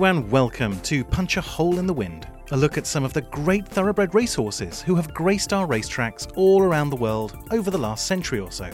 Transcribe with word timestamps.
And 0.00 0.30
welcome 0.30 0.80
to 0.82 1.04
Punch 1.04 1.36
a 1.36 1.40
Hole 1.40 1.78
in 1.78 1.86
the 1.86 1.92
Wind, 1.92 2.26
a 2.52 2.56
look 2.56 2.78
at 2.78 2.86
some 2.86 3.04
of 3.04 3.12
the 3.12 3.20
great 3.20 3.68
thoroughbred 3.68 4.14
racehorses 4.14 4.80
who 4.80 4.94
have 4.94 5.12
graced 5.12 5.52
our 5.52 5.66
racetracks 5.66 6.32
all 6.36 6.62
around 6.62 6.88
the 6.88 6.96
world 6.96 7.36
over 7.50 7.70
the 7.70 7.76
last 7.76 8.06
century 8.06 8.38
or 8.38 8.50
so. 8.50 8.70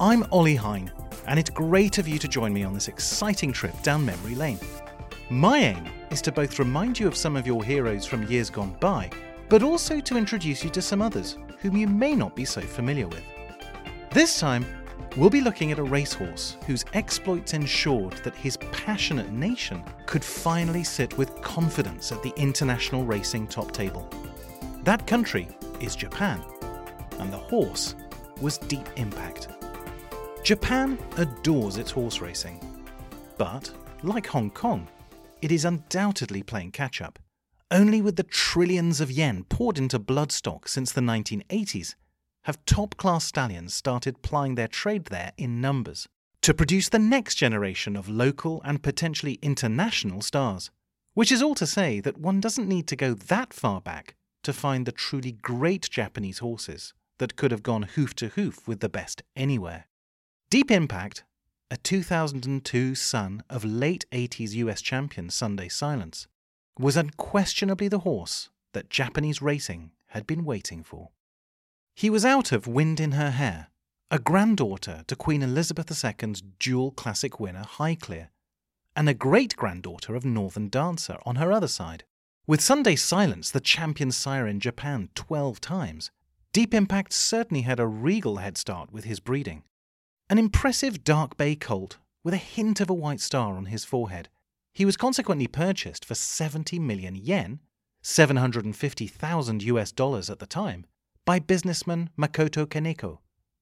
I'm 0.00 0.24
Ollie 0.30 0.54
Hine, 0.54 0.90
and 1.26 1.38
it's 1.38 1.50
great 1.50 1.98
of 1.98 2.08
you 2.08 2.18
to 2.20 2.28
join 2.28 2.54
me 2.54 2.62
on 2.62 2.72
this 2.72 2.88
exciting 2.88 3.52
trip 3.52 3.82
down 3.82 4.06
memory 4.06 4.36
lane. 4.36 4.60
My 5.28 5.58
aim 5.58 5.86
is 6.10 6.22
to 6.22 6.32
both 6.32 6.58
remind 6.58 6.98
you 6.98 7.08
of 7.08 7.16
some 7.16 7.36
of 7.36 7.46
your 7.46 7.62
heroes 7.62 8.06
from 8.06 8.26
years 8.28 8.48
gone 8.48 8.74
by, 8.80 9.10
but 9.50 9.62
also 9.62 10.00
to 10.00 10.16
introduce 10.16 10.64
you 10.64 10.70
to 10.70 10.80
some 10.80 11.02
others 11.02 11.36
whom 11.58 11.76
you 11.76 11.88
may 11.88 12.14
not 12.14 12.34
be 12.34 12.46
so 12.46 12.62
familiar 12.62 13.08
with. 13.08 13.24
This 14.10 14.40
time, 14.40 14.64
we'll 15.16 15.30
be 15.30 15.40
looking 15.40 15.72
at 15.72 15.78
a 15.78 15.82
racehorse 15.82 16.56
whose 16.66 16.84
exploits 16.94 17.54
ensured 17.54 18.12
that 18.24 18.34
his 18.36 18.56
passionate 18.72 19.30
nation 19.32 19.82
could 20.06 20.24
finally 20.24 20.84
sit 20.84 21.16
with 21.18 21.40
confidence 21.42 22.12
at 22.12 22.22
the 22.22 22.32
international 22.36 23.04
racing 23.04 23.46
top 23.46 23.72
table. 23.72 24.08
That 24.84 25.06
country 25.06 25.48
is 25.80 25.96
Japan, 25.96 26.42
and 27.18 27.32
the 27.32 27.38
horse 27.38 27.94
was 28.40 28.58
Deep 28.58 28.88
Impact. 28.96 29.48
Japan 30.44 30.98
adores 31.16 31.76
its 31.76 31.90
horse 31.90 32.20
racing, 32.20 32.60
but, 33.36 33.70
like 34.02 34.26
Hong 34.26 34.50
Kong, 34.50 34.88
it 35.42 35.52
is 35.52 35.64
undoubtedly 35.64 36.42
playing 36.42 36.72
catch 36.72 37.00
up. 37.00 37.18
Only 37.70 38.00
with 38.00 38.16
the 38.16 38.22
trillions 38.22 39.00
of 39.00 39.10
yen 39.10 39.44
poured 39.44 39.78
into 39.78 39.98
bloodstock 39.98 40.68
since 40.68 40.90
the 40.90 41.02
1980s 41.02 41.94
have 42.48 42.64
top 42.64 42.96
class 42.96 43.26
stallions 43.26 43.74
started 43.74 44.22
plying 44.22 44.54
their 44.54 44.66
trade 44.66 45.04
there 45.08 45.32
in 45.36 45.60
numbers 45.60 46.08
to 46.40 46.54
produce 46.54 46.88
the 46.88 46.98
next 46.98 47.34
generation 47.34 47.94
of 47.94 48.08
local 48.08 48.62
and 48.64 48.82
potentially 48.82 49.38
international 49.42 50.22
stars. 50.22 50.70
Which 51.12 51.30
is 51.30 51.42
all 51.42 51.54
to 51.56 51.66
say 51.66 52.00
that 52.00 52.16
one 52.16 52.40
doesn't 52.40 52.66
need 52.66 52.86
to 52.86 52.96
go 52.96 53.12
that 53.12 53.52
far 53.52 53.82
back 53.82 54.14
to 54.44 54.54
find 54.54 54.86
the 54.86 54.92
truly 54.92 55.32
great 55.32 55.90
Japanese 55.90 56.38
horses 56.38 56.94
that 57.18 57.36
could 57.36 57.50
have 57.50 57.62
gone 57.62 57.82
hoof 57.82 58.14
to 58.14 58.28
hoof 58.28 58.66
with 58.66 58.80
the 58.80 58.88
best 58.88 59.22
anywhere. 59.36 59.84
Deep 60.48 60.70
Impact, 60.70 61.24
a 61.70 61.76
2002 61.76 62.94
son 62.94 63.42
of 63.50 63.62
late 63.62 64.06
80s 64.10 64.52
US 64.52 64.80
champion 64.80 65.28
Sunday 65.28 65.68
Silence, 65.68 66.26
was 66.78 66.96
unquestionably 66.96 67.88
the 67.88 68.06
horse 68.08 68.48
that 68.72 68.88
Japanese 68.88 69.42
racing 69.42 69.90
had 70.12 70.26
been 70.26 70.46
waiting 70.46 70.82
for. 70.82 71.10
He 71.98 72.10
was 72.10 72.24
out 72.24 72.52
of 72.52 72.68
Wind 72.68 73.00
in 73.00 73.10
Her 73.10 73.32
Hair, 73.32 73.70
a 74.08 74.20
granddaughter 74.20 75.02
to 75.08 75.16
Queen 75.16 75.42
Elizabeth 75.42 75.90
II's 75.90 76.44
dual 76.60 76.92
classic 76.92 77.40
winner 77.40 77.64
Highclere, 77.64 78.28
and 78.94 79.08
a 79.08 79.14
great 79.14 79.56
granddaughter 79.56 80.14
of 80.14 80.24
Northern 80.24 80.68
Dancer 80.68 81.18
on 81.26 81.34
her 81.34 81.50
other 81.50 81.66
side. 81.66 82.04
With 82.46 82.60
Sunday 82.60 82.94
Silence 82.94 83.50
the 83.50 83.58
champion 83.58 84.12
sire 84.12 84.46
in 84.46 84.60
Japan 84.60 85.08
12 85.16 85.60
times, 85.60 86.12
Deep 86.52 86.72
Impact 86.72 87.12
certainly 87.12 87.62
had 87.62 87.80
a 87.80 87.88
regal 87.88 88.36
head 88.36 88.56
start 88.56 88.92
with 88.92 89.02
his 89.02 89.18
breeding. 89.18 89.64
An 90.30 90.38
impressive 90.38 91.02
dark 91.02 91.36
bay 91.36 91.56
colt 91.56 91.98
with 92.22 92.32
a 92.32 92.36
hint 92.36 92.80
of 92.80 92.88
a 92.88 92.94
white 92.94 93.20
star 93.20 93.56
on 93.56 93.64
his 93.64 93.84
forehead, 93.84 94.28
he 94.72 94.84
was 94.84 94.96
consequently 94.96 95.48
purchased 95.48 96.04
for 96.04 96.14
70 96.14 96.78
million 96.78 97.16
yen, 97.16 97.58
750,000 98.02 99.62
US 99.64 99.90
dollars 99.90 100.30
at 100.30 100.38
the 100.38 100.46
time, 100.46 100.86
by 101.28 101.38
businessman 101.38 102.08
Makoto 102.18 102.64
Kaneko 102.64 103.18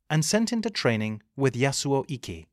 and 0.08 0.24
sent 0.24 0.52
into 0.52 0.70
training 0.70 1.20
with 1.36 1.56
Yasuo 1.56 2.04
Ike. 2.08 2.46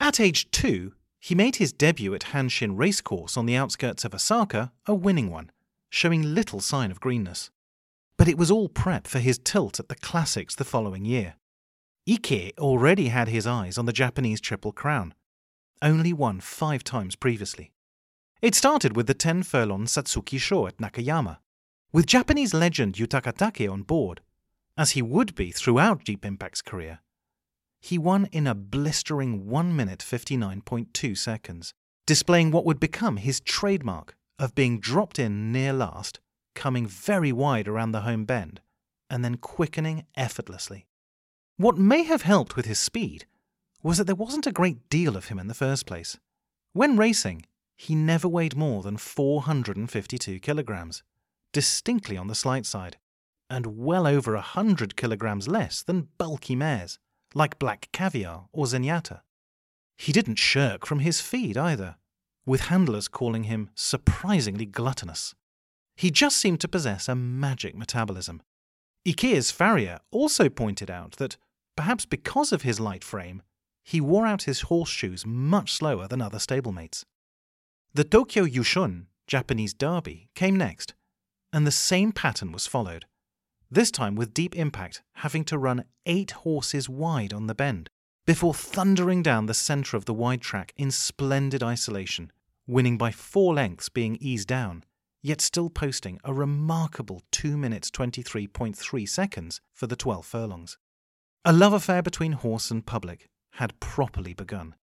At 0.00 0.20
age 0.20 0.50
two, 0.50 0.92
he 1.18 1.34
made 1.34 1.56
his 1.56 1.72
debut 1.72 2.12
at 2.12 2.34
Hanshin 2.34 2.76
Racecourse 2.76 3.38
on 3.38 3.46
the 3.46 3.56
outskirts 3.56 4.04
of 4.04 4.14
Osaka 4.14 4.70
a 4.84 4.94
winning 4.94 5.30
one, 5.30 5.50
showing 5.88 6.34
little 6.34 6.60
sign 6.60 6.90
of 6.90 7.00
greenness. 7.00 7.48
But 8.18 8.28
it 8.28 8.36
was 8.36 8.50
all 8.50 8.68
prep 8.68 9.06
for 9.06 9.18
his 9.18 9.38
tilt 9.38 9.80
at 9.80 9.88
the 9.88 9.94
Classics 9.94 10.54
the 10.54 10.62
following 10.62 11.06
year. 11.06 11.36
Ike 12.06 12.52
already 12.58 13.08
had 13.08 13.28
his 13.28 13.46
eyes 13.46 13.78
on 13.78 13.86
the 13.86 13.94
Japanese 13.94 14.42
Triple 14.42 14.72
Crown, 14.72 15.14
only 15.80 16.12
won 16.12 16.40
five 16.40 16.84
times 16.84 17.16
previously. 17.16 17.72
It 18.42 18.54
started 18.54 18.94
with 18.94 19.06
the 19.06 19.14
10 19.14 19.44
furlong 19.44 19.86
Satsuki 19.86 20.38
Sho 20.38 20.66
at 20.66 20.76
Nakayama, 20.76 21.38
with 21.90 22.06
Japanese 22.06 22.52
legend 22.52 22.96
Yutaka 22.96 23.34
Take 23.34 23.68
on 23.70 23.82
board, 23.82 24.20
as 24.76 24.90
he 24.90 25.02
would 25.02 25.34
be 25.34 25.50
throughout 25.50 26.04
Deep 26.04 26.24
Impact's 26.24 26.60
career, 26.60 27.00
he 27.80 27.96
won 27.96 28.26
in 28.26 28.46
a 28.46 28.54
blistering 28.54 29.48
1 29.48 29.74
minute 29.74 30.00
59.2 30.00 31.16
seconds, 31.16 31.72
displaying 32.06 32.50
what 32.50 32.64
would 32.64 32.80
become 32.80 33.16
his 33.16 33.40
trademark 33.40 34.16
of 34.38 34.54
being 34.54 34.80
dropped 34.80 35.18
in 35.18 35.50
near 35.50 35.72
last, 35.72 36.20
coming 36.54 36.86
very 36.86 37.32
wide 37.32 37.68
around 37.68 37.92
the 37.92 38.02
home 38.02 38.24
bend, 38.24 38.60
and 39.08 39.24
then 39.24 39.36
quickening 39.36 40.04
effortlessly. 40.16 40.86
What 41.56 41.78
may 41.78 42.02
have 42.02 42.22
helped 42.22 42.54
with 42.54 42.66
his 42.66 42.78
speed 42.78 43.26
was 43.82 43.98
that 43.98 44.04
there 44.04 44.14
wasn't 44.14 44.46
a 44.46 44.52
great 44.52 44.90
deal 44.90 45.16
of 45.16 45.28
him 45.28 45.38
in 45.38 45.46
the 45.46 45.54
first 45.54 45.86
place. 45.86 46.18
When 46.72 46.96
racing, 46.96 47.46
he 47.76 47.94
never 47.94 48.28
weighed 48.28 48.56
more 48.56 48.82
than 48.82 48.96
452 48.96 50.40
kilograms 50.40 51.02
distinctly 51.52 52.16
on 52.16 52.28
the 52.28 52.34
slight 52.34 52.66
side, 52.66 52.96
and 53.50 53.78
well 53.78 54.06
over 54.06 54.34
a 54.34 54.40
hundred 54.40 54.96
kilograms 54.96 55.48
less 55.48 55.82
than 55.82 56.08
bulky 56.18 56.54
mares, 56.54 56.98
like 57.34 57.58
Black 57.58 57.88
Caviar 57.92 58.48
or 58.52 58.66
Zenyatta. 58.66 59.20
He 59.96 60.12
didn't 60.12 60.36
shirk 60.36 60.86
from 60.86 61.00
his 61.00 61.20
feed 61.20 61.56
either, 61.56 61.96
with 62.46 62.62
handlers 62.62 63.08
calling 63.08 63.44
him 63.44 63.70
surprisingly 63.74 64.66
gluttonous. 64.66 65.34
He 65.96 66.10
just 66.10 66.36
seemed 66.36 66.60
to 66.60 66.68
possess 66.68 67.08
a 67.08 67.14
magic 67.14 67.74
metabolism. 67.76 68.42
Ike's 69.06 69.50
farrier 69.50 69.98
also 70.10 70.48
pointed 70.48 70.90
out 70.90 71.12
that, 71.12 71.36
perhaps 71.76 72.06
because 72.06 72.52
of 72.52 72.62
his 72.62 72.78
light 72.78 73.02
frame, 73.02 73.42
he 73.84 74.00
wore 74.00 74.26
out 74.26 74.42
his 74.42 74.62
horseshoes 74.62 75.26
much 75.26 75.72
slower 75.72 76.06
than 76.06 76.22
other 76.22 76.38
stablemates. 76.38 77.04
The 77.94 78.04
Tokyo 78.04 78.44
Yushun, 78.44 79.06
Japanese 79.26 79.74
Derby, 79.74 80.28
came 80.34 80.56
next, 80.56 80.94
and 81.52 81.66
the 81.66 81.70
same 81.70 82.12
pattern 82.12 82.52
was 82.52 82.66
followed, 82.66 83.06
this 83.70 83.90
time 83.90 84.14
with 84.14 84.32
deep 84.32 84.56
impact 84.56 85.02
having 85.14 85.44
to 85.44 85.58
run 85.58 85.84
eight 86.06 86.30
horses 86.30 86.88
wide 86.88 87.32
on 87.34 87.46
the 87.46 87.54
bend, 87.54 87.90
before 88.26 88.54
thundering 88.54 89.22
down 89.22 89.46
the 89.46 89.54
centre 89.54 89.96
of 89.96 90.06
the 90.06 90.14
wide 90.14 90.40
track 90.40 90.72
in 90.76 90.90
splendid 90.90 91.62
isolation, 91.62 92.32
winning 92.66 92.96
by 92.96 93.10
four 93.10 93.54
lengths 93.54 93.88
being 93.88 94.16
eased 94.20 94.48
down, 94.48 94.84
yet 95.22 95.40
still 95.40 95.68
posting 95.68 96.18
a 96.24 96.32
remarkable 96.32 97.22
2 97.32 97.56
minutes 97.56 97.90
23.3 97.90 99.08
seconds 99.08 99.60
for 99.72 99.86
the 99.86 99.96
12 99.96 100.24
furlongs. 100.24 100.78
A 101.44 101.52
love 101.52 101.72
affair 101.72 102.02
between 102.02 102.32
horse 102.32 102.70
and 102.70 102.84
public 102.84 103.28
had 103.52 103.78
properly 103.80 104.34
begun. 104.34 104.74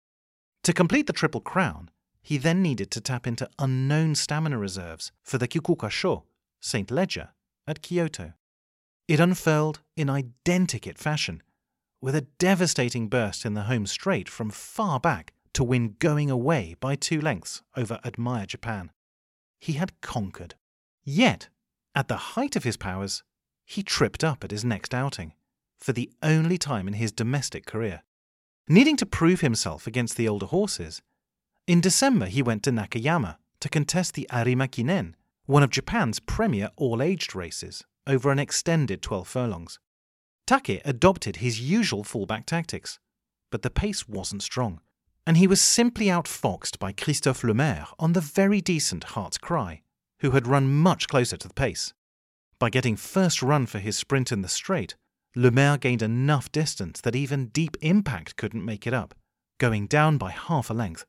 To 0.64 0.74
complete 0.74 1.08
the 1.08 1.14
Triple 1.14 1.42
Crown, 1.42 1.90
he 2.22 2.38
then 2.38 2.62
needed 2.62 2.90
to 2.92 3.02
tap 3.02 3.28
into 3.28 3.50
unknown 3.60 4.16
stamina 4.16 4.58
reserves 4.58 5.12
for 5.24 5.38
the 5.38 5.48
Kikuka 5.48 5.92
Sho, 5.92 6.24
St. 6.66 6.90
Leger, 6.90 7.30
at 7.68 7.84
Kyoto. 7.84 8.34
It 9.08 9.20
unfurled 9.20 9.82
in 9.96 10.08
identikit 10.08 10.98
fashion, 10.98 11.44
with 12.02 12.16
a 12.16 12.26
devastating 12.40 13.08
burst 13.08 13.46
in 13.46 13.54
the 13.54 13.70
home 13.70 13.86
straight 13.86 14.28
from 14.28 14.50
far 14.50 15.00
back 15.00 15.32
to 15.54 15.64
win 15.64 15.96
going 16.00 16.32
away 16.32 16.76
by 16.80 16.96
two 16.96 17.22
lengths 17.22 17.62
over 17.78 18.00
Admire 18.04 18.48
Japan. 18.48 18.90
He 19.60 19.74
had 19.74 20.02
conquered. 20.02 20.56
Yet, 21.04 21.50
at 21.94 22.08
the 22.08 22.34
height 22.34 22.56
of 22.56 22.64
his 22.64 22.78
powers, 22.78 23.22
he 23.64 23.84
tripped 23.84 24.24
up 24.24 24.44
at 24.44 24.50
his 24.50 24.66
next 24.66 24.92
outing, 24.92 25.34
for 25.80 25.94
the 25.94 26.10
only 26.24 26.58
time 26.58 26.88
in 26.88 26.96
his 26.96 27.12
domestic 27.12 27.68
career. 27.68 28.02
Needing 28.68 28.98
to 28.98 29.06
prove 29.06 29.42
himself 29.42 29.86
against 29.86 30.18
the 30.18 30.28
older 30.28 30.48
horses, 30.48 31.04
in 31.68 31.80
December 31.80 32.26
he 32.26 32.42
went 32.42 32.64
to 32.64 32.72
Nakayama 32.72 33.38
to 33.60 33.70
contest 33.70 34.16
the 34.16 34.28
Arima 34.32 34.68
Kinen 34.68 35.14
one 35.46 35.64
of 35.64 35.70
Japan's 35.70 36.20
premier 36.20 36.70
all 36.76 37.02
aged 37.02 37.36
races, 37.36 37.84
over 38.08 38.32
an 38.32 38.40
extended 38.40 39.02
12 39.02 39.28
furlongs. 39.28 39.80
Take 40.48 40.82
adopted 40.86 41.38
his 41.38 41.60
usual 41.60 42.04
fullback 42.04 42.46
tactics, 42.46 43.00
but 43.52 43.62
the 43.62 43.70
pace 43.70 44.08
wasn't 44.08 44.44
strong, 44.44 44.80
and 45.26 45.38
he 45.38 45.48
was 45.48 45.62
simply 45.62 46.08
outfoxed 46.08 46.78
by 46.80 46.92
Christophe 46.92 47.44
Lemaire 47.44 47.88
on 48.00 48.14
the 48.14 48.22
very 48.22 48.62
decent 48.62 49.04
Heart's 49.04 49.38
Cry, 49.38 49.82
who 50.20 50.32
had 50.32 50.48
run 50.48 50.74
much 50.74 51.08
closer 51.08 51.38
to 51.38 51.48
the 51.48 51.54
pace. 51.54 51.94
By 52.60 52.70
getting 52.70 52.96
first 52.96 53.42
run 53.42 53.66
for 53.66 53.80
his 53.80 53.98
sprint 53.98 54.32
in 54.32 54.42
the 54.42 54.48
straight, 54.48 54.96
Lemaire 55.36 55.78
gained 55.78 56.02
enough 56.02 56.52
distance 56.52 57.02
that 57.02 57.16
even 57.16 57.48
Deep 57.48 57.76
Impact 57.82 58.38
couldn't 58.38 58.64
make 58.64 58.88
it 58.88 58.94
up, 58.94 59.14
going 59.58 59.88
down 59.88 60.18
by 60.18 60.32
half 60.32 60.70
a 60.70 60.74
length. 60.74 61.06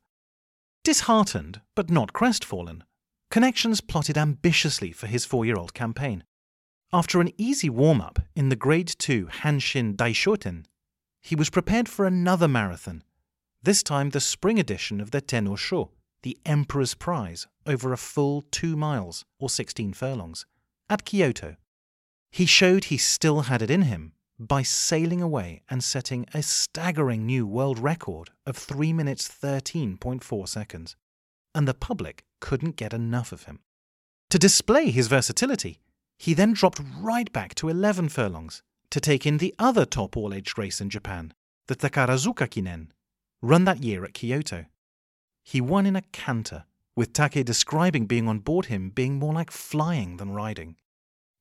Disheartened, 0.83 1.61
but 1.75 1.89
not 1.89 2.13
crestfallen, 2.13 2.83
Connections 3.29 3.81
plotted 3.81 4.17
ambitiously 4.17 4.91
for 4.91 5.07
his 5.07 5.25
four 5.25 5.45
year 5.45 5.57
old 5.57 5.73
campaign. 5.73 6.23
After 6.93 7.19
an 7.19 7.31
easy 7.37 7.69
warm 7.69 7.99
up 7.99 8.19
in 8.35 8.47
the 8.47 8.55
Grade 8.55 8.93
2 8.97 9.27
Hanshin 9.41 9.95
Daishoten, 9.95 10.65
he 11.21 11.35
was 11.35 11.49
prepared 11.49 11.89
for 11.89 12.05
another 12.05 12.47
marathon, 12.47 13.03
this 13.61 13.83
time 13.83 14.11
the 14.11 14.21
spring 14.21 14.57
edition 14.57 15.01
of 15.01 15.11
the 15.11 15.19
Tenno 15.19 15.57
Sho, 15.57 15.91
the 16.23 16.37
Emperor's 16.45 16.93
Prize 16.93 17.47
over 17.65 17.91
a 17.91 17.97
full 17.97 18.43
two 18.49 18.77
miles 18.77 19.25
or 19.39 19.49
16 19.49 19.91
furlongs 19.93 20.45
at 20.89 21.03
Kyoto. 21.03 21.57
He 22.31 22.45
showed 22.45 22.85
he 22.85 22.97
still 22.97 23.41
had 23.41 23.61
it 23.61 23.69
in 23.69 23.81
him 23.83 24.13
by 24.39 24.61
sailing 24.61 25.21
away 25.21 25.63
and 25.69 25.83
setting 25.83 26.25
a 26.33 26.41
staggering 26.41 27.25
new 27.25 27.45
world 27.45 27.79
record 27.79 28.29
of 28.45 28.55
3 28.55 28.93
minutes 28.93 29.27
13.4 29.27 30.47
seconds. 30.47 30.95
And 31.53 31.67
the 31.67 31.73
public 31.73 32.23
couldn't 32.39 32.75
get 32.75 32.93
enough 32.93 33.31
of 33.31 33.43
him. 33.43 33.59
To 34.29 34.39
display 34.39 34.91
his 34.91 35.07
versatility, 35.07 35.79
he 36.17 36.33
then 36.33 36.53
dropped 36.53 36.81
right 36.99 37.31
back 37.31 37.55
to 37.55 37.69
11 37.69 38.09
furlongs 38.09 38.61
to 38.89 38.99
take 38.99 39.25
in 39.25 39.37
the 39.37 39.53
other 39.59 39.85
top 39.85 40.17
all 40.17 40.33
aged 40.33 40.57
race 40.57 40.81
in 40.81 40.89
Japan, 40.89 41.33
the 41.67 41.75
Takarazuka 41.75 42.47
Kinen, 42.47 42.89
run 43.41 43.65
that 43.65 43.83
year 43.83 44.03
at 44.03 44.13
Kyoto. 44.13 44.65
He 45.43 45.61
won 45.61 45.85
in 45.85 45.95
a 45.95 46.01
canter, 46.11 46.65
with 46.95 47.13
Take 47.13 47.45
describing 47.45 48.05
being 48.05 48.27
on 48.27 48.39
board 48.39 48.65
him 48.65 48.89
being 48.89 49.19
more 49.19 49.33
like 49.33 49.51
flying 49.51 50.17
than 50.17 50.31
riding. 50.31 50.75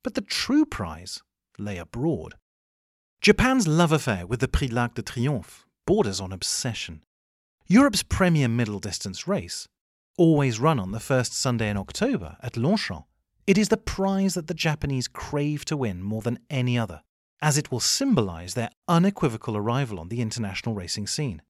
But 0.05 0.15
the 0.15 0.21
true 0.21 0.67
prize 0.67 1.23
lay 1.59 1.79
abroad. 1.79 2.35
Japan's 3.21 3.67
love 3.67 3.93
affair 3.93 4.27
with 4.27 4.41
the 4.41 4.49
Prix 4.49 4.69
l'Arc 4.69 4.95
de 4.95 5.03
Triomphe 5.03 5.65
borders 5.87 6.21
on 6.21 6.33
obsession. 6.33 7.03
Europe's 7.67 8.03
premier 8.03 8.49
middle 8.49 8.79
distance 8.79 9.27
race, 9.27 9.67
always 10.17 10.59
run 10.59 10.79
on 10.79 10.93
the 10.93 11.01
first 11.01 11.33
Sunday 11.33 11.69
in 11.69 11.77
October 11.77 12.37
at 12.43 12.57
Longchamp, 12.57 13.05
it 13.47 13.59
is 13.59 13.69
the 13.69 13.77
prize 13.77 14.35
that 14.35 14.47
the 14.47 14.55
Japanese 14.55 15.09
crave 15.09 15.65
to 15.67 15.77
win 15.77 16.03
more 16.03 16.23
than 16.23 16.39
any 16.51 16.79
other, 16.79 17.03
as 17.41 17.57
it 17.57 17.71
will 17.71 17.81
symbolize 17.81 18.55
their 18.55 18.71
unequivocal 18.89 19.57
arrival 19.57 20.01
on 20.01 20.09
the 20.09 20.21
international 20.21 20.75
racing 20.75 21.07
scene. 21.07 21.43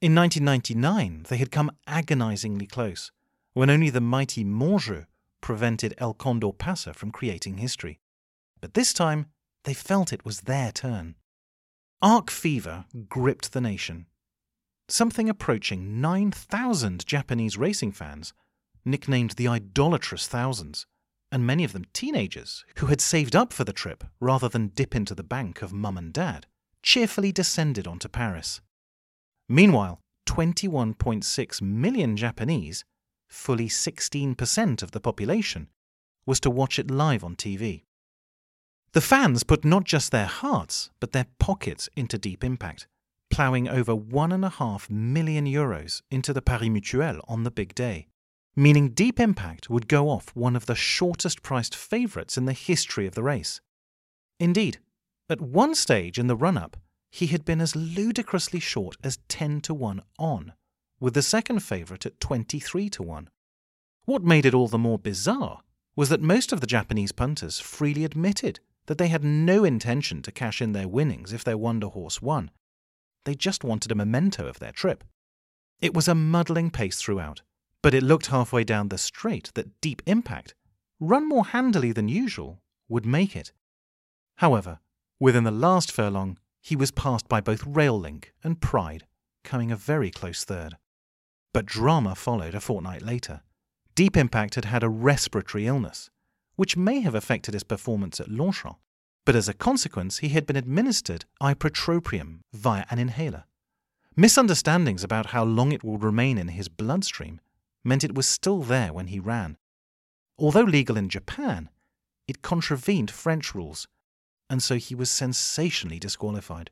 In 0.00 0.14
1999, 0.14 1.26
they 1.28 1.36
had 1.36 1.50
come 1.50 1.72
agonizingly 1.86 2.66
close, 2.66 3.12
when 3.54 3.70
only 3.70 3.90
the 3.90 4.00
mighty 4.00 4.44
Montjeu 4.44 5.06
prevented 5.40 5.94
El 5.98 6.14
Condor 6.14 6.52
Pasa 6.52 6.92
from 6.92 7.10
creating 7.10 7.58
history. 7.58 8.00
But 8.60 8.74
this 8.74 8.92
time, 8.92 9.26
they 9.64 9.74
felt 9.74 10.12
it 10.12 10.24
was 10.24 10.42
their 10.42 10.72
turn. 10.72 11.16
Arc 12.02 12.30
fever 12.30 12.84
gripped 13.08 13.52
the 13.52 13.60
nation. 13.60 14.06
Something 14.88 15.28
approaching 15.28 16.00
9,000 16.00 17.04
Japanese 17.06 17.58
racing 17.58 17.92
fans, 17.92 18.32
nicknamed 18.84 19.32
the 19.32 19.48
Idolatrous 19.48 20.28
Thousands, 20.28 20.86
and 21.32 21.44
many 21.44 21.64
of 21.64 21.72
them 21.72 21.86
teenagers 21.92 22.64
who 22.78 22.86
had 22.86 23.00
saved 23.00 23.34
up 23.34 23.52
for 23.52 23.64
the 23.64 23.72
trip 23.72 24.04
rather 24.20 24.48
than 24.48 24.68
dip 24.68 24.94
into 24.94 25.14
the 25.14 25.24
bank 25.24 25.60
of 25.60 25.72
mum 25.72 25.98
and 25.98 26.12
dad, 26.12 26.46
cheerfully 26.82 27.32
descended 27.32 27.86
onto 27.88 28.08
Paris. 28.08 28.60
Meanwhile, 29.48 30.00
21.6 30.26 31.62
million 31.62 32.16
Japanese, 32.16 32.84
fully 33.28 33.68
16% 33.68 34.82
of 34.82 34.92
the 34.92 35.00
population, 35.00 35.68
was 36.26 36.38
to 36.40 36.50
watch 36.50 36.78
it 36.78 36.90
live 36.90 37.24
on 37.24 37.34
TV. 37.34 37.82
The 38.92 39.00
fans 39.00 39.42
put 39.42 39.64
not 39.64 39.84
just 39.84 40.12
their 40.12 40.26
hearts, 40.26 40.90
but 41.00 41.12
their 41.12 41.26
pockets 41.38 41.88
into 41.96 42.18
Deep 42.18 42.44
Impact, 42.44 42.86
ploughing 43.36 43.68
over 43.68 43.94
1.5 43.94 44.88
million 44.88 45.44
euros 45.44 46.00
into 46.10 46.32
the 46.32 46.40
Pari 46.40 46.70
Mutuel 46.70 47.20
on 47.28 47.44
the 47.44 47.50
big 47.50 47.74
day, 47.74 48.06
meaning 48.56 48.88
Deep 48.88 49.20
Impact 49.20 49.68
would 49.68 49.88
go 49.88 50.08
off 50.08 50.34
one 50.34 50.56
of 50.56 50.64
the 50.64 50.74
shortest 50.74 51.42
priced 51.42 51.76
favourites 51.76 52.38
in 52.38 52.46
the 52.46 52.54
history 52.54 53.06
of 53.06 53.14
the 53.14 53.22
race. 53.22 53.60
Indeed, 54.40 54.78
at 55.28 55.42
one 55.42 55.74
stage 55.74 56.18
in 56.18 56.28
the 56.28 56.34
run 56.34 56.56
up, 56.56 56.78
he 57.10 57.26
had 57.26 57.44
been 57.44 57.60
as 57.60 57.76
ludicrously 57.76 58.58
short 58.58 58.96
as 59.04 59.18
10 59.28 59.60
to 59.60 59.74
1 59.74 60.00
on, 60.18 60.54
with 60.98 61.12
the 61.12 61.20
second 61.20 61.60
favourite 61.60 62.06
at 62.06 62.18
23 62.18 62.88
to 62.88 63.02
1. 63.02 63.28
What 64.06 64.22
made 64.22 64.46
it 64.46 64.54
all 64.54 64.68
the 64.68 64.78
more 64.78 64.98
bizarre 64.98 65.60
was 65.94 66.08
that 66.08 66.22
most 66.22 66.54
of 66.54 66.62
the 66.62 66.66
Japanese 66.66 67.12
punters 67.12 67.60
freely 67.60 68.06
admitted 68.06 68.60
that 68.86 68.96
they 68.96 69.08
had 69.08 69.22
no 69.22 69.62
intention 69.62 70.22
to 70.22 70.32
cash 70.32 70.62
in 70.62 70.72
their 70.72 70.88
winnings 70.88 71.34
if 71.34 71.44
their 71.44 71.58
wonder 71.58 71.88
horse 71.88 72.22
won. 72.22 72.50
They 73.26 73.34
just 73.34 73.64
wanted 73.64 73.90
a 73.90 73.96
memento 73.96 74.46
of 74.46 74.60
their 74.60 74.70
trip. 74.70 75.02
It 75.80 75.92
was 75.92 76.06
a 76.06 76.14
muddling 76.14 76.70
pace 76.70 77.02
throughout, 77.02 77.42
but 77.82 77.92
it 77.92 78.04
looked 78.04 78.28
halfway 78.28 78.62
down 78.62 78.88
the 78.88 78.98
straight 78.98 79.50
that 79.54 79.80
Deep 79.80 80.00
Impact, 80.06 80.54
run 81.00 81.28
more 81.28 81.46
handily 81.46 81.90
than 81.90 82.08
usual, 82.08 82.62
would 82.88 83.04
make 83.04 83.34
it. 83.34 83.50
However, 84.36 84.78
within 85.18 85.42
the 85.42 85.50
last 85.50 85.90
furlong, 85.90 86.38
he 86.62 86.76
was 86.76 86.92
passed 86.92 87.28
by 87.28 87.40
both 87.40 87.66
Rail 87.66 87.98
Link 87.98 88.32
and 88.44 88.60
Pride, 88.60 89.08
coming 89.42 89.72
a 89.72 89.76
very 89.76 90.12
close 90.12 90.44
third. 90.44 90.76
But 91.52 91.66
drama 91.66 92.14
followed 92.14 92.54
a 92.54 92.60
fortnight 92.60 93.02
later. 93.02 93.42
Deep 93.96 94.16
Impact 94.16 94.54
had 94.54 94.66
had 94.66 94.84
a 94.84 94.88
respiratory 94.88 95.66
illness, 95.66 96.10
which 96.54 96.76
may 96.76 97.00
have 97.00 97.16
affected 97.16 97.54
his 97.54 97.64
performance 97.64 98.20
at 98.20 98.30
Longchamp, 98.30 98.76
but 99.26 99.34
as 99.34 99.48
a 99.48 99.54
consequence, 99.54 100.18
he 100.18 100.28
had 100.28 100.46
been 100.46 100.56
administered 100.56 101.24
ipratropium 101.42 102.38
via 102.54 102.86
an 102.90 103.00
inhaler. 103.00 103.44
Misunderstandings 104.14 105.02
about 105.04 105.26
how 105.26 105.44
long 105.44 105.72
it 105.72 105.82
would 105.84 106.02
remain 106.02 106.38
in 106.38 106.48
his 106.48 106.68
bloodstream 106.68 107.40
meant 107.84 108.04
it 108.04 108.14
was 108.14 108.28
still 108.28 108.62
there 108.62 108.92
when 108.92 109.08
he 109.08 109.18
ran. 109.18 109.58
Although 110.38 110.62
legal 110.62 110.96
in 110.96 111.08
Japan, 111.08 111.68
it 112.28 112.40
contravened 112.40 113.10
French 113.10 113.52
rules, 113.52 113.88
and 114.48 114.62
so 114.62 114.76
he 114.76 114.94
was 114.94 115.10
sensationally 115.10 115.98
disqualified. 115.98 116.70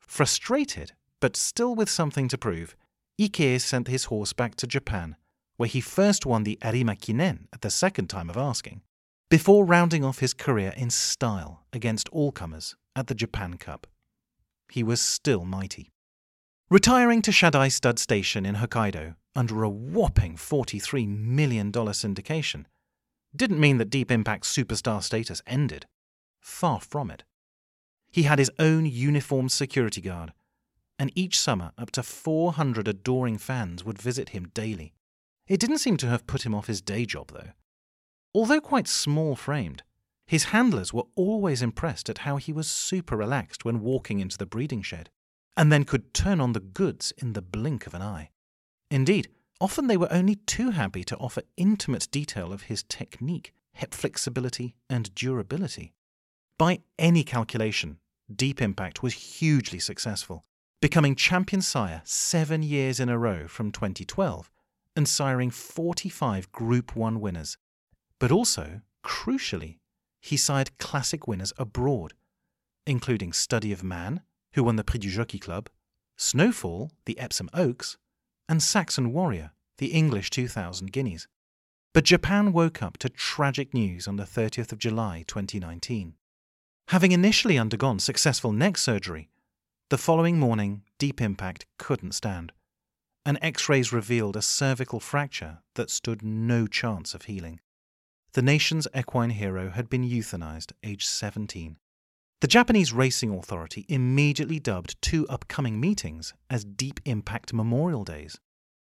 Frustrated, 0.00 0.92
but 1.20 1.36
still 1.36 1.74
with 1.74 1.90
something 1.90 2.28
to 2.28 2.38
prove, 2.38 2.74
Ike 3.20 3.60
sent 3.60 3.88
his 3.88 4.06
horse 4.06 4.32
back 4.32 4.54
to 4.56 4.66
Japan, 4.66 5.16
where 5.58 5.68
he 5.68 5.82
first 5.82 6.24
won 6.24 6.44
the 6.44 6.58
Arima 6.62 6.96
Kinen 6.96 7.46
at 7.52 7.60
the 7.60 7.70
second 7.70 8.08
time 8.08 8.30
of 8.30 8.38
asking, 8.38 8.80
before 9.30 9.64
rounding 9.64 10.04
off 10.04 10.18
his 10.18 10.34
career 10.34 10.72
in 10.76 10.90
style 10.90 11.64
against 11.72 12.08
all 12.10 12.30
comers 12.30 12.76
at 12.94 13.06
the 13.06 13.14
Japan 13.14 13.54
Cup. 13.54 13.86
He 14.68 14.82
was 14.82 15.00
still 15.00 15.44
mighty. 15.44 15.90
Retiring 16.70 17.22
to 17.22 17.30
Shadai 17.30 17.70
Stud 17.70 17.98
Station 17.98 18.46
in 18.46 18.56
Hokkaido 18.56 19.16
under 19.36 19.62
a 19.62 19.68
whopping 19.68 20.36
$43 20.36 21.06
million 21.08 21.72
syndication 21.72 22.66
didn't 23.36 23.60
mean 23.60 23.78
that 23.78 23.90
Deep 23.90 24.10
Impact's 24.10 24.54
superstar 24.54 25.02
status 25.02 25.42
ended. 25.46 25.86
Far 26.40 26.80
from 26.80 27.10
it. 27.10 27.24
He 28.10 28.22
had 28.22 28.38
his 28.38 28.50
own 28.58 28.86
uniformed 28.86 29.50
security 29.50 30.00
guard, 30.00 30.32
and 30.98 31.10
each 31.14 31.38
summer 31.38 31.72
up 31.76 31.90
to 31.92 32.02
400 32.02 32.86
adoring 32.86 33.38
fans 33.38 33.84
would 33.84 34.00
visit 34.00 34.28
him 34.28 34.50
daily. 34.54 34.94
It 35.48 35.58
didn't 35.58 35.78
seem 35.78 35.96
to 35.98 36.06
have 36.06 36.26
put 36.26 36.46
him 36.46 36.54
off 36.54 36.68
his 36.68 36.80
day 36.80 37.06
job, 37.06 37.32
though. 37.32 37.50
Although 38.34 38.60
quite 38.60 38.88
small 38.88 39.36
framed, 39.36 39.84
his 40.26 40.44
handlers 40.44 40.92
were 40.92 41.04
always 41.14 41.62
impressed 41.62 42.10
at 42.10 42.18
how 42.18 42.36
he 42.36 42.52
was 42.52 42.68
super 42.68 43.16
relaxed 43.16 43.64
when 43.64 43.80
walking 43.80 44.18
into 44.18 44.36
the 44.36 44.46
breeding 44.46 44.82
shed, 44.82 45.10
and 45.56 45.70
then 45.70 45.84
could 45.84 46.12
turn 46.12 46.40
on 46.40 46.52
the 46.52 46.60
goods 46.60 47.12
in 47.18 47.34
the 47.34 47.42
blink 47.42 47.86
of 47.86 47.94
an 47.94 48.02
eye. 48.02 48.30
Indeed, 48.90 49.28
often 49.60 49.86
they 49.86 49.96
were 49.96 50.12
only 50.12 50.34
too 50.34 50.70
happy 50.70 51.04
to 51.04 51.16
offer 51.18 51.42
intimate 51.56 52.08
detail 52.10 52.52
of 52.52 52.62
his 52.62 52.82
technique, 52.82 53.52
hip 53.72 53.94
flexibility, 53.94 54.74
and 54.90 55.14
durability. 55.14 55.94
By 56.58 56.80
any 56.98 57.22
calculation, 57.22 57.98
Deep 58.34 58.60
Impact 58.60 59.02
was 59.02 59.12
hugely 59.12 59.78
successful, 59.78 60.44
becoming 60.80 61.14
champion 61.14 61.62
sire 61.62 62.02
seven 62.04 62.62
years 62.62 62.98
in 62.98 63.08
a 63.08 63.18
row 63.18 63.46
from 63.46 63.70
2012 63.70 64.50
and 64.96 65.06
siring 65.06 65.52
45 65.52 66.50
Group 66.52 66.96
1 66.96 67.20
winners 67.20 67.58
but 68.24 68.32
also, 68.32 68.80
crucially, 69.04 69.80
he 70.22 70.38
sired 70.38 70.78
classic 70.78 71.28
winners 71.28 71.52
abroad, 71.58 72.14
including 72.86 73.34
Study 73.34 73.70
of 73.70 73.84
Man, 73.84 74.22
who 74.54 74.64
won 74.64 74.76
the 74.76 74.82
Prix 74.82 75.00
du 75.00 75.10
Jockey 75.10 75.38
Club, 75.38 75.68
Snowfall, 76.16 76.90
the 77.04 77.18
Epsom 77.18 77.50
Oaks, 77.52 77.98
and 78.48 78.62
Saxon 78.62 79.12
Warrior, 79.12 79.52
the 79.76 79.88
English 79.88 80.30
2000 80.30 80.90
Guineas. 80.90 81.28
But 81.92 82.04
Japan 82.04 82.54
woke 82.54 82.82
up 82.82 82.96
to 83.00 83.10
tragic 83.10 83.74
news 83.74 84.08
on 84.08 84.16
the 84.16 84.24
30th 84.24 84.72
of 84.72 84.78
July 84.78 85.24
2019. 85.26 86.14
Having 86.88 87.12
initially 87.12 87.58
undergone 87.58 87.98
successful 87.98 88.52
neck 88.52 88.78
surgery, 88.78 89.28
the 89.90 89.98
following 89.98 90.38
morning 90.38 90.80
Deep 90.98 91.20
Impact 91.20 91.66
couldn't 91.78 92.12
stand. 92.12 92.52
And 93.26 93.38
x 93.42 93.68
rays 93.68 93.92
revealed 93.92 94.34
a 94.34 94.40
cervical 94.40 94.98
fracture 94.98 95.58
that 95.74 95.90
stood 95.90 96.22
no 96.22 96.66
chance 96.66 97.12
of 97.12 97.26
healing 97.26 97.60
the 98.34 98.42
nation's 98.42 98.88
equine 98.96 99.30
hero 99.30 99.70
had 99.70 99.88
been 99.88 100.02
euthanized 100.02 100.72
aged 100.82 101.06
17. 101.06 101.76
The 102.40 102.48
Japanese 102.48 102.92
Racing 102.92 103.32
Authority 103.32 103.86
immediately 103.88 104.58
dubbed 104.58 105.00
two 105.00 105.26
upcoming 105.28 105.80
meetings 105.80 106.34
as 106.50 106.64
Deep 106.64 106.98
Impact 107.04 107.52
Memorial 107.52 108.02
Days, 108.02 108.40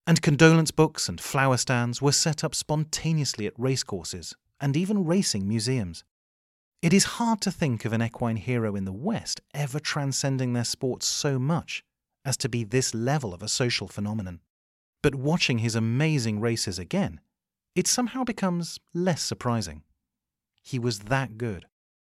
and 0.08 0.22
condolence 0.22 0.72
books 0.72 1.10
and 1.10 1.20
flower 1.20 1.58
stands 1.58 2.02
were 2.02 2.14
set 2.14 2.44
up 2.44 2.56
spontaneously 2.56 3.46
at 3.46 3.54
racecourses 3.58 4.34
and 4.62 4.78
even 4.78 5.06
racing 5.06 5.46
museums. 5.46 6.06
It 6.82 6.94
is 6.94 7.04
hard 7.04 7.42
to 7.42 7.52
think 7.52 7.84
of 7.84 7.92
an 7.92 8.02
equine 8.02 8.38
hero 8.38 8.78
in 8.78 8.86
the 8.86 8.94
West 8.94 9.42
ever 9.54 9.80
transcending 9.80 10.54
their 10.54 10.64
sport 10.64 11.04
so 11.04 11.38
much 11.38 11.84
as 12.24 12.38
to 12.38 12.50
be 12.50 12.64
this 12.64 12.94
level 12.94 13.34
of 13.34 13.44
a 13.44 13.50
social 13.50 13.90
phenomenon. 13.90 14.40
But 15.02 15.16
watching 15.16 15.58
his 15.58 15.76
amazing 15.76 16.40
races 16.40 16.80
again, 16.80 17.20
it 17.76 17.88
somehow 17.88 18.24
becomes 18.24 18.80
less 18.94 19.22
surprising. 19.22 19.84
He 20.62 20.80
was 20.80 21.00
that 21.00 21.38
good, 21.38 21.66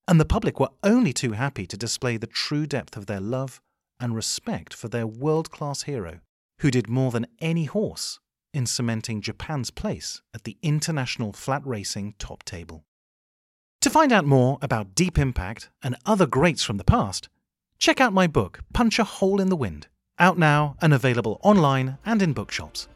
and 0.08 0.20
the 0.20 0.26
public 0.26 0.60
were 0.60 0.70
only 0.84 1.14
too 1.14 1.32
happy 1.32 1.66
to 1.68 1.78
display 1.78 2.18
the 2.18 2.28
true 2.28 2.66
depth 2.66 2.96
of 2.96 3.06
their 3.06 3.20
love 3.20 3.62
and 4.00 4.16
respect 4.16 4.74
for 4.74 4.88
their 4.88 5.08
world 5.08 5.50
class 5.52 5.84
hero, 5.84 6.20
who 6.60 6.70
did 6.70 6.90
more 6.90 7.12
than 7.12 7.28
any 7.40 7.66
horse 7.66 8.20
in 8.54 8.66
cementing 8.66 9.22
Japan's 9.22 9.72
place 9.72 10.22
at 10.34 10.44
the 10.44 10.58
international 10.62 11.34
flat 11.34 11.62
racing 11.66 12.14
top 12.20 12.44
table. 12.44 12.86
To 13.82 13.90
find 13.90 14.12
out 14.12 14.26
more 14.26 14.58
about 14.62 14.96
Deep 14.96 15.18
Impact 15.18 15.70
and 15.84 15.96
other 16.06 16.26
greats 16.26 16.64
from 16.64 16.78
the 16.78 16.84
past, 16.84 17.30
check 17.78 18.00
out 18.00 18.14
my 18.14 18.28
book, 18.28 18.62
Punch 18.74 18.98
a 19.00 19.04
Hole 19.04 19.42
in 19.42 19.50
the 19.50 19.56
Wind, 19.56 19.88
out 20.18 20.38
now 20.38 20.76
and 20.82 20.94
available 20.94 21.40
online 21.44 21.98
and 22.06 22.22
in 22.22 22.34
bookshops. 22.34 22.88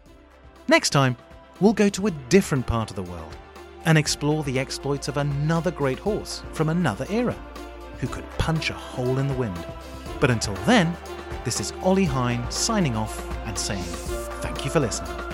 Next 0.67 0.91
time, 0.91 1.17
we'll 1.59 1.73
go 1.73 1.89
to 1.89 2.07
a 2.07 2.11
different 2.29 2.65
part 2.65 2.89
of 2.89 2.95
the 2.95 3.03
world 3.03 3.35
and 3.85 3.97
explore 3.97 4.43
the 4.43 4.59
exploits 4.59 5.07
of 5.07 5.17
another 5.17 5.71
great 5.71 5.99
horse 5.99 6.43
from 6.53 6.69
another 6.69 7.05
era 7.09 7.35
who 7.99 8.07
could 8.07 8.29
punch 8.37 8.69
a 8.69 8.73
hole 8.73 9.19
in 9.19 9.27
the 9.27 9.33
wind. 9.33 9.65
But 10.19 10.31
until 10.31 10.55
then, 10.65 10.95
this 11.43 11.59
is 11.59 11.73
Ollie 11.81 12.05
Hine 12.05 12.49
signing 12.51 12.95
off 12.95 13.25
and 13.45 13.57
saying 13.57 13.83
thank 14.41 14.63
you 14.63 14.71
for 14.71 14.79
listening. 14.79 15.28